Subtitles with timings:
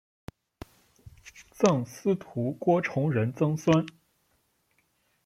[1.53, 3.85] 赠司徒郭崇仁曾孙。